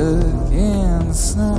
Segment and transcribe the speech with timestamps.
[0.00, 1.56] stuck in the snow.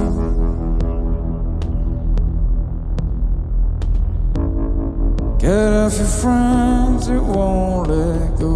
[5.39, 8.53] Get off your friends, it won't let go.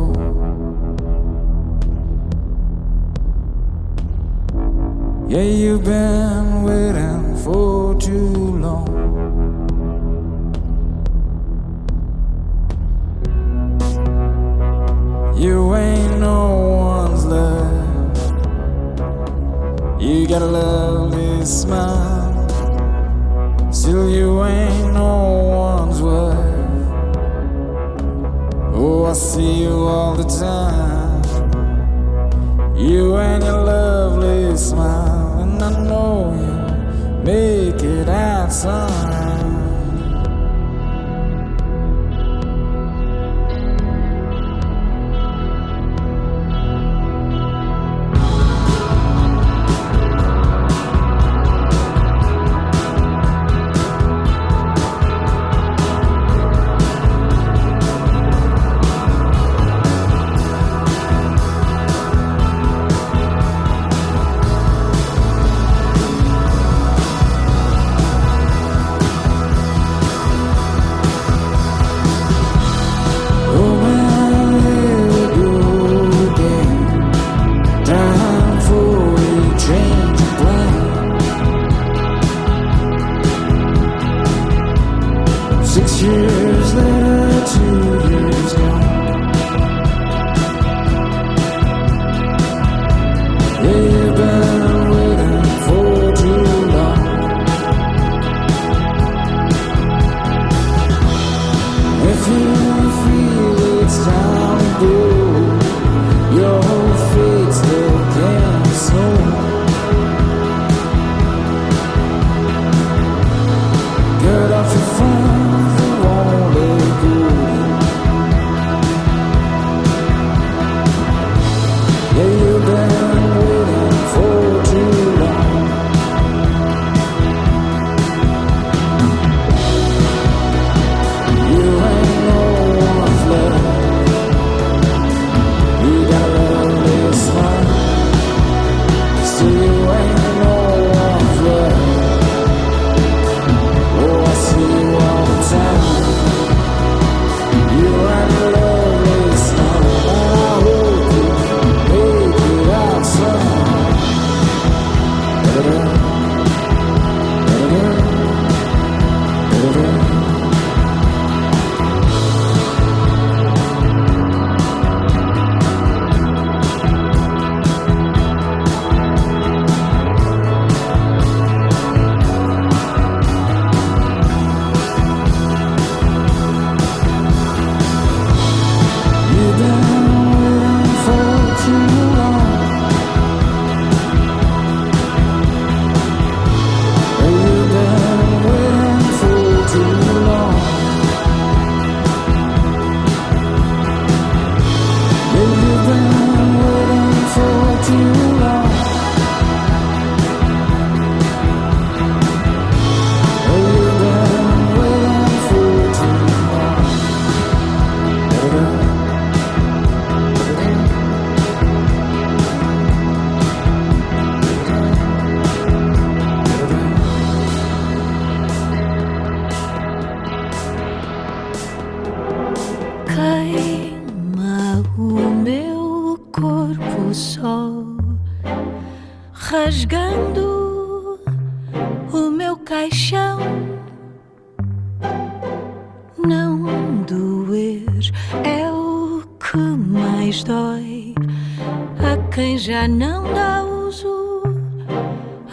[5.28, 8.95] Yeah, you've been waiting for too long.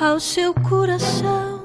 [0.00, 1.61] ao seu coração.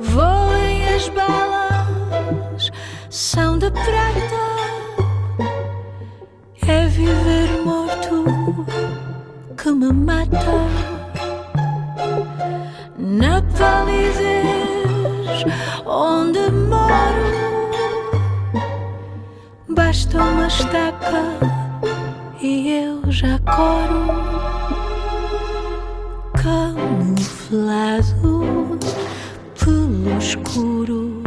[0.00, 2.70] Voem as balas,
[3.08, 4.50] são de prata.
[6.66, 8.24] É viver morto
[9.56, 10.36] que me mata.
[12.98, 15.44] Na palidez
[15.86, 17.70] onde moro,
[19.68, 21.22] basta uma estaca
[22.40, 24.29] e eu já coro.
[27.50, 28.78] pelado
[29.58, 31.22] pelo escuro.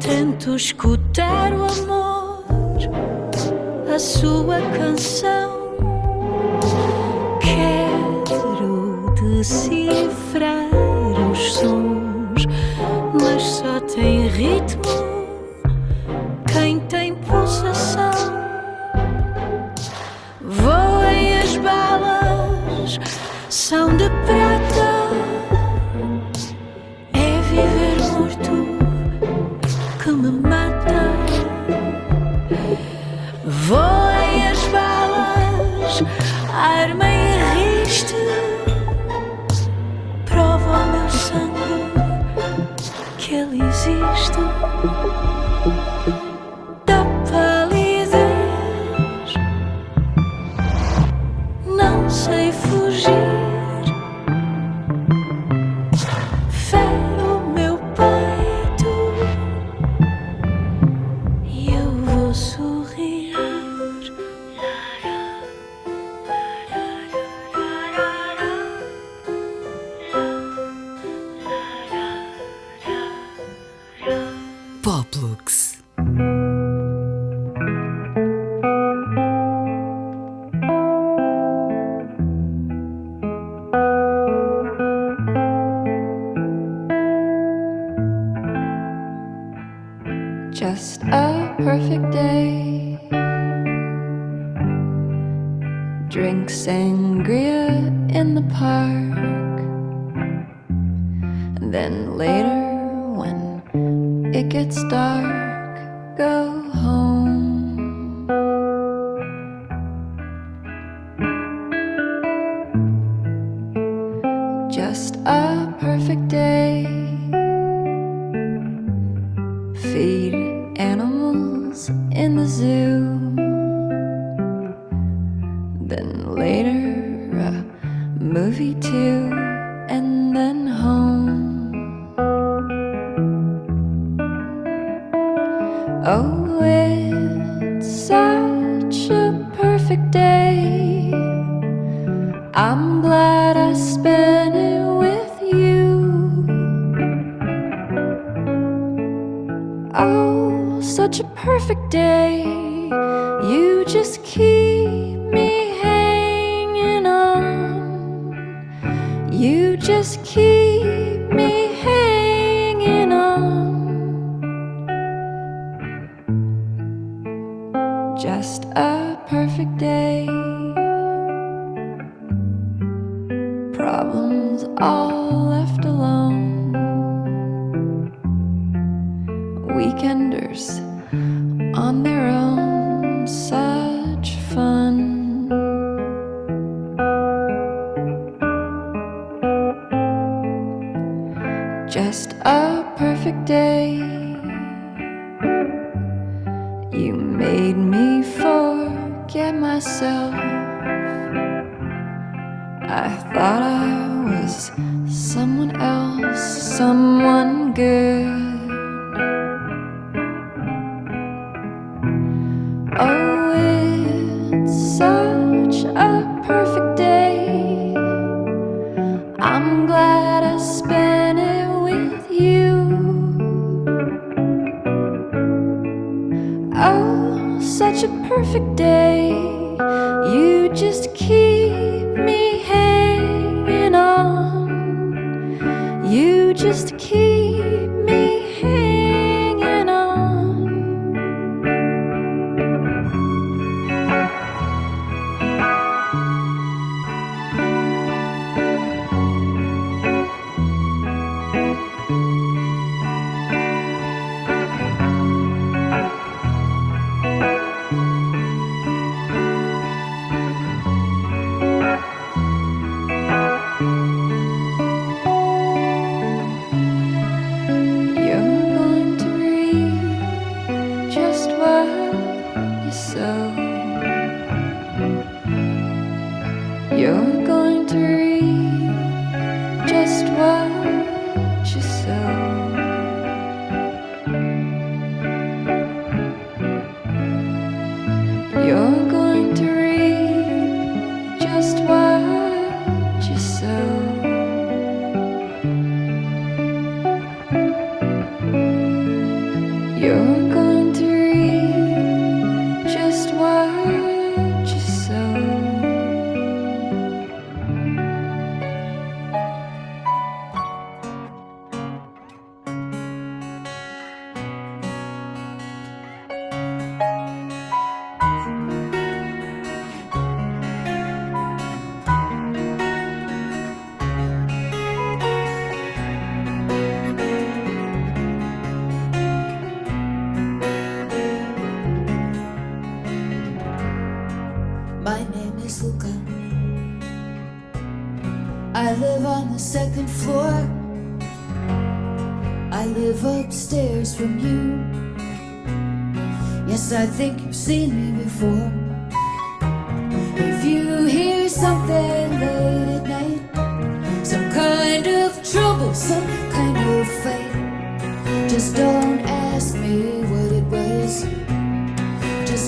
[0.00, 2.44] Tento escutar o amor,
[3.94, 5.52] a sua canção.
[7.40, 10.70] Quero decifrar
[11.30, 12.46] os sons,
[13.20, 14.82] mas só tem ritmo
[16.50, 18.10] quem tem pulsação.
[20.40, 22.98] Voem as balas,
[23.50, 24.63] são de prata.
[62.34, 62.63] so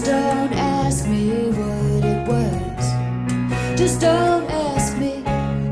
[0.05, 3.79] Don't ask me what it was.
[3.79, 5.23] Just don't ask me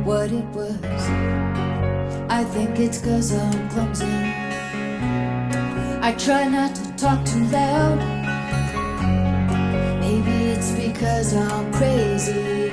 [0.03, 1.05] what it was.
[2.31, 4.07] I think it's cause I'm clumsy.
[6.01, 7.99] I try not to talk too loud.
[10.01, 12.73] Maybe it's because I'm crazy.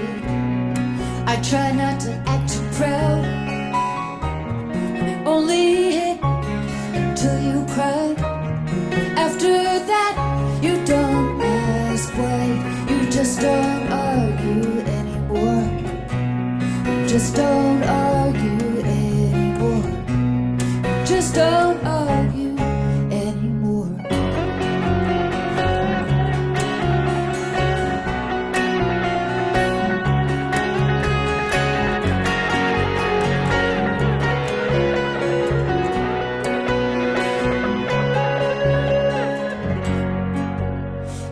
[1.26, 3.26] I try not to act too proud.
[4.74, 6.20] And only hit
[6.94, 8.21] until you cry.
[17.36, 19.84] Don't argue anymore.
[21.06, 22.58] Just don't argue
[23.12, 23.90] anymore.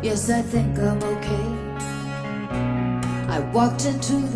[0.01, 1.69] Yes, I think I'm okay.
[3.27, 4.28] I walked into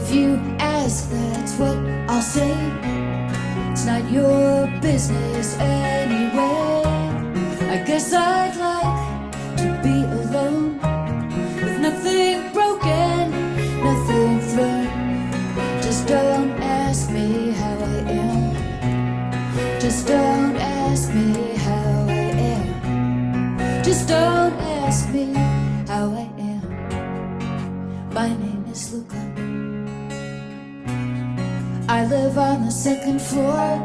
[0.00, 1.76] If you ask, that's what
[2.08, 2.54] I'll say.
[3.72, 6.84] It's not your business anyway.
[7.68, 8.37] I guess I'd
[31.90, 33.80] I live on the second floor.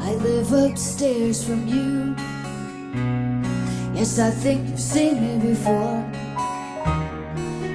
[0.00, 2.14] I live upstairs from you.
[3.94, 6.04] Yes, I think you've seen me before.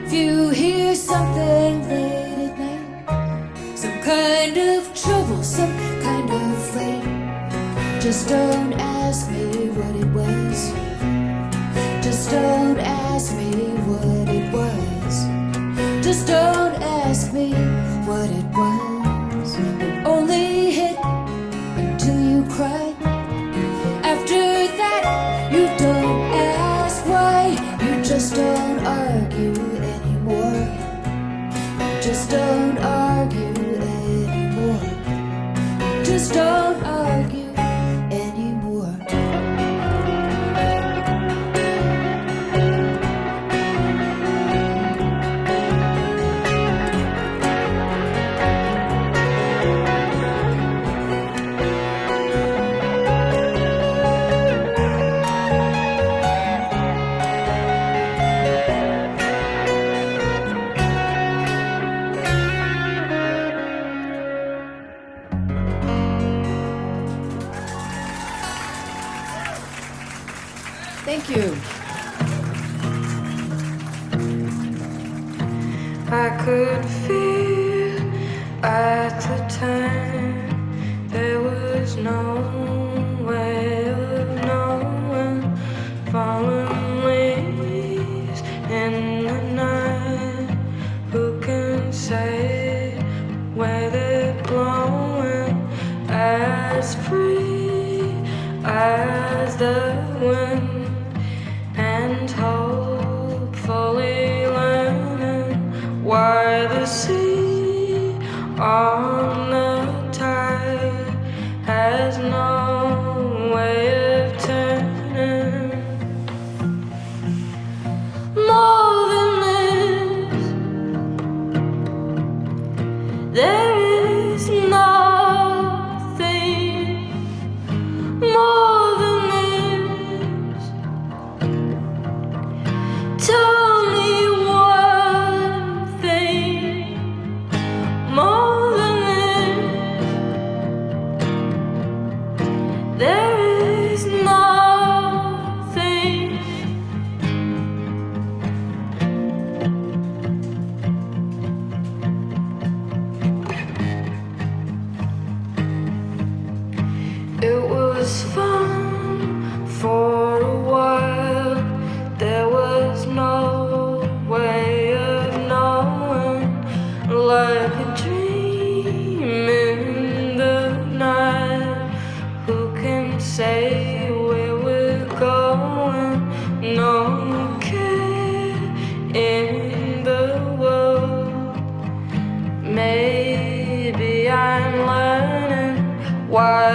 [0.05, 7.99] If you hear something late at night, some kind of trouble, some kind of fight,
[7.99, 10.71] just don't ask me what it was.
[12.05, 13.53] Just don't ask me
[13.89, 15.25] what it was.
[16.05, 16.68] Just don't
[17.19, 17.51] ask me
[18.07, 19.57] what it was.
[20.05, 20.97] Only hit
[21.75, 22.88] until you cry.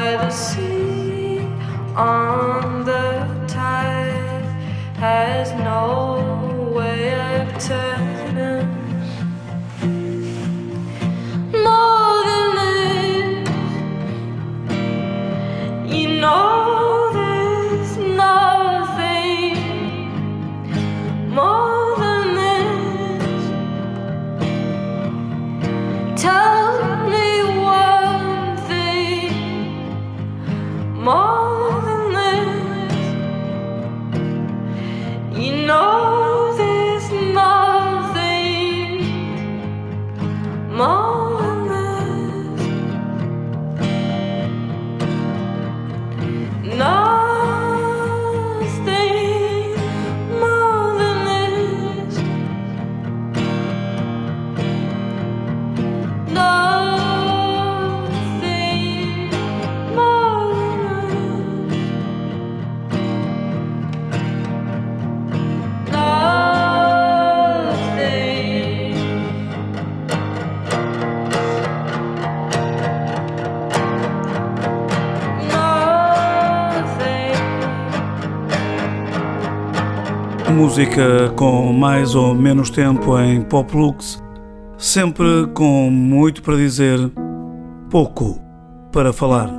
[0.05, 1.39] by the sea
[1.97, 3.07] on the
[3.49, 4.45] tide
[4.97, 8.14] has no way of turning.
[80.55, 84.23] Música com mais ou menos tempo em pop lux,
[84.79, 86.99] sempre com muito para dizer,
[87.91, 88.41] pouco
[88.93, 89.51] para falar.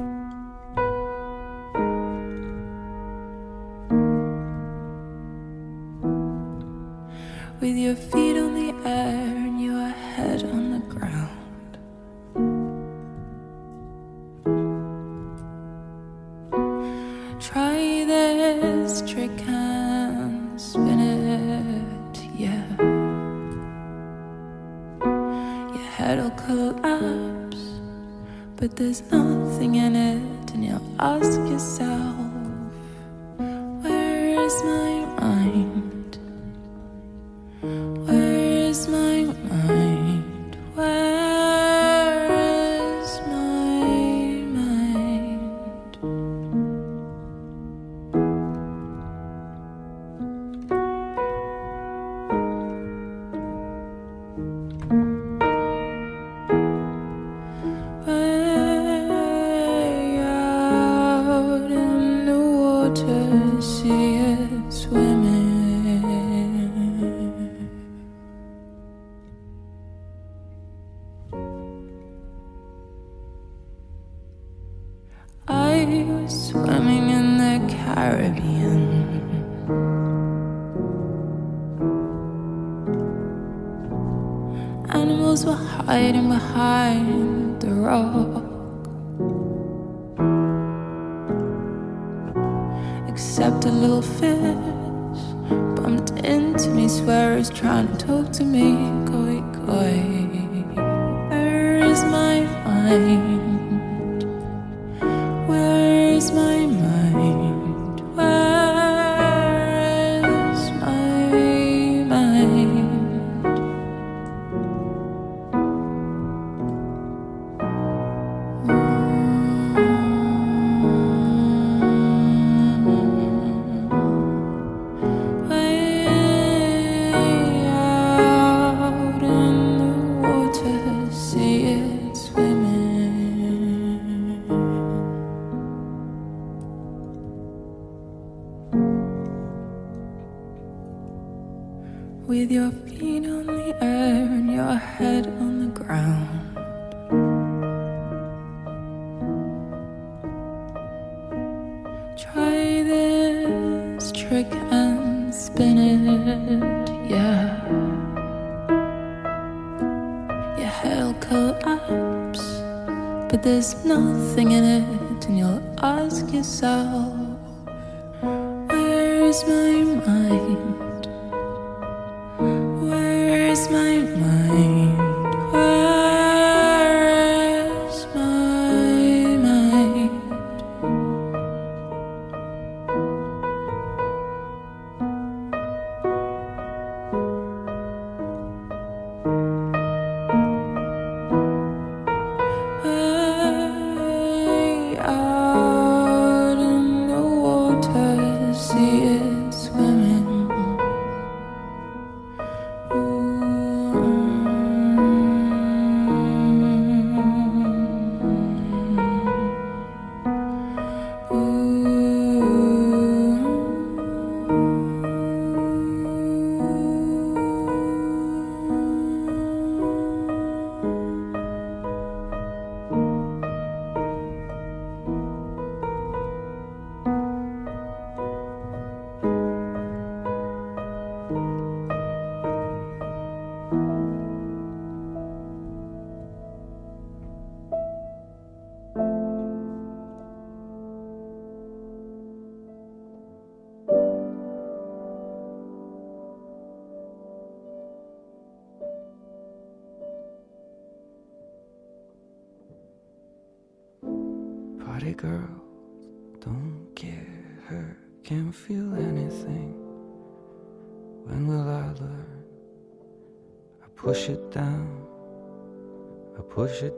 [7.62, 10.65] With your feet on the air and your head on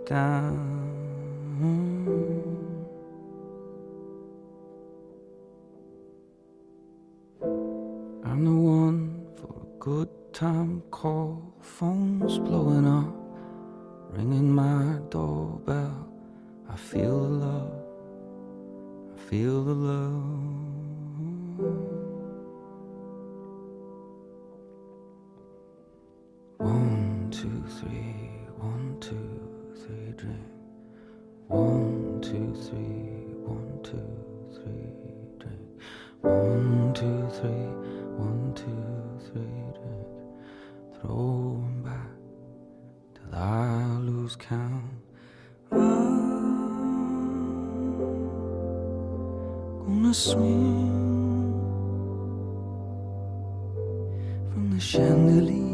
[0.07, 0.87] down.
[8.23, 12.86] I'm the one for a good time call, phones blowing
[43.39, 44.83] I lose count.
[45.71, 45.77] I'm
[49.85, 50.89] gonna swing
[54.51, 55.66] from the chandelier.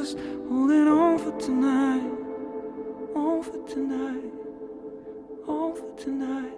[0.00, 0.16] just
[0.48, 2.08] holding on for tonight,
[3.16, 4.32] on for tonight,
[5.48, 6.52] on for tonight.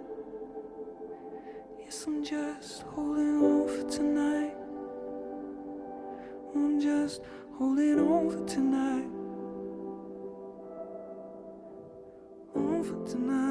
[1.79, 4.53] Yes, I'm just holding on for tonight.
[6.53, 7.21] I'm just
[7.57, 9.09] holding on for tonight,
[12.55, 13.50] on for tonight.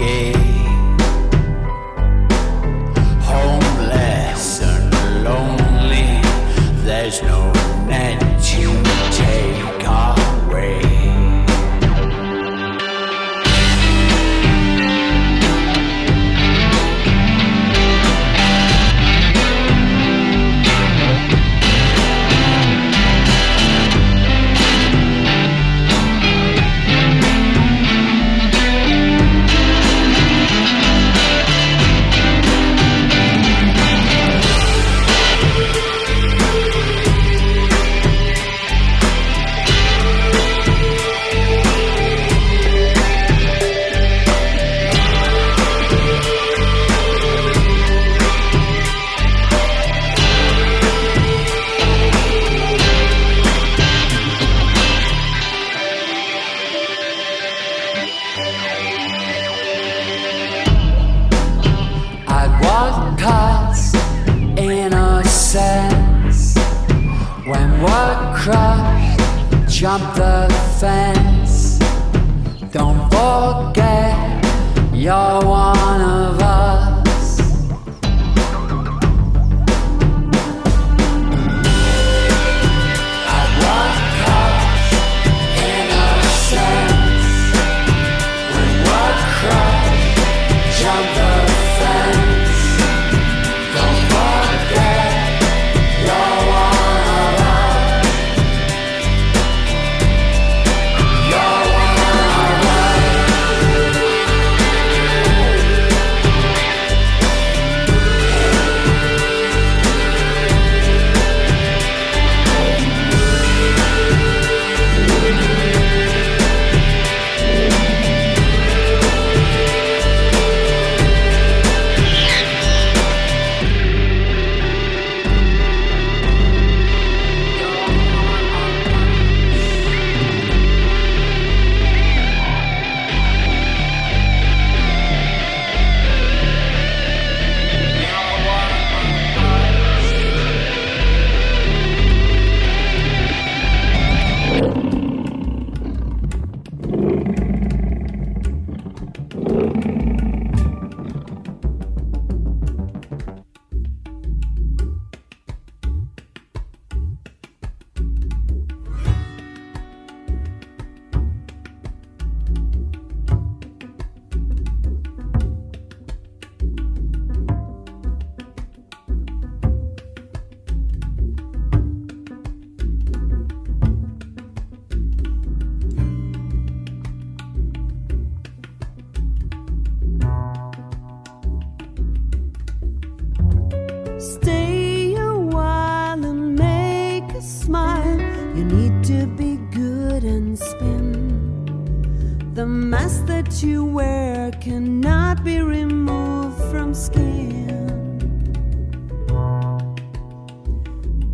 [0.00, 0.39] Your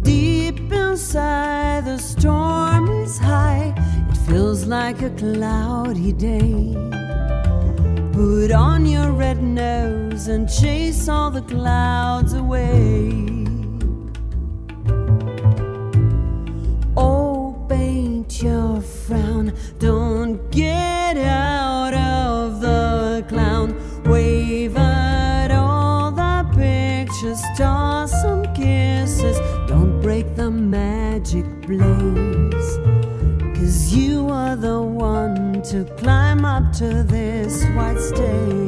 [0.03, 3.73] Deep inside, the storm is high.
[4.11, 6.75] It feels like a cloudy day.
[8.13, 13.36] Put on your red nose and chase all the clouds away.
[36.57, 38.66] up to this white stage.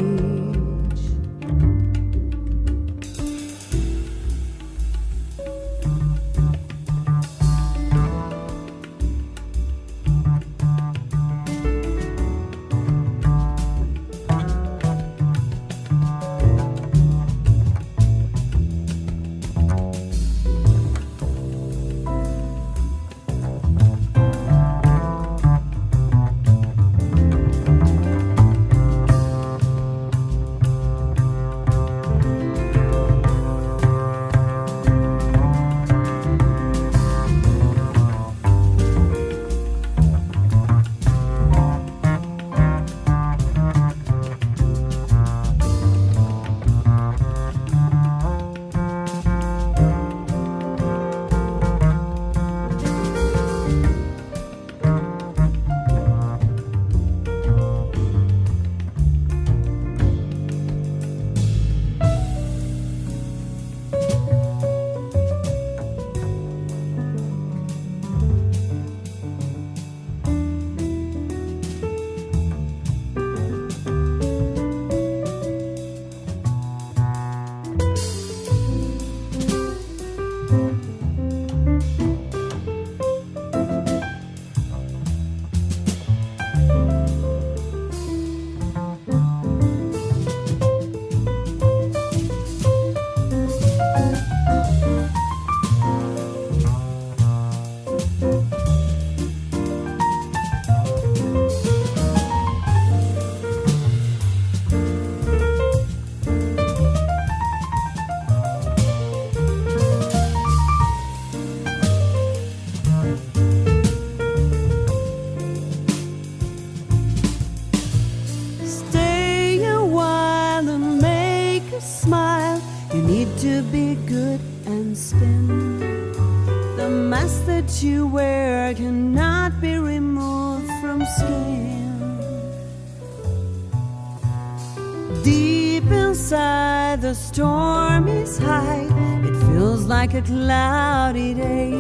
[140.19, 141.71] A cloudy day.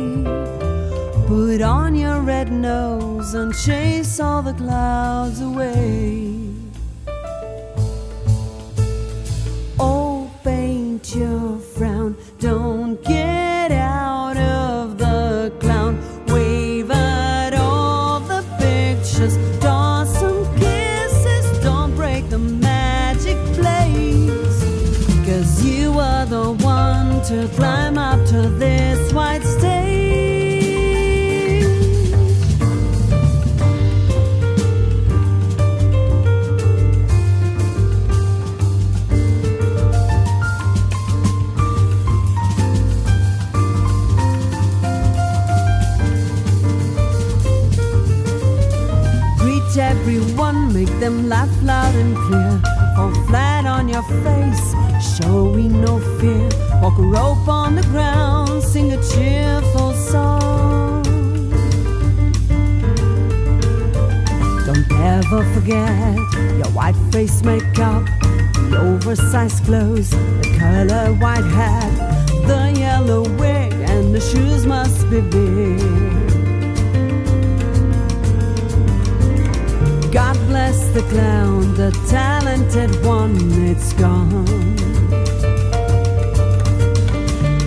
[1.27, 6.28] Put on your red nose and chase all the clouds away.
[82.79, 84.45] Talented one, it's gone.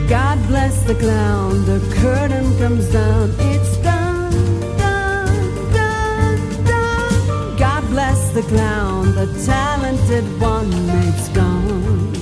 [0.07, 4.31] God bless the clown, the curtain comes down, it's done,
[4.77, 7.57] done, done, done.
[7.57, 10.71] God bless the clown, the talented one,
[11.03, 12.13] it's gone.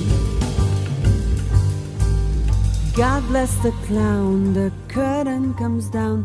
[2.96, 6.24] God bless the clown, the curtain comes down,